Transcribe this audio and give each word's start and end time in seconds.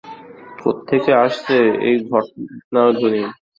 কোত্থেকে 0.61 1.11
আসছে 1.25 1.55
এই 1.87 1.95
ঘণ্টাধ্বনি? 2.09 3.21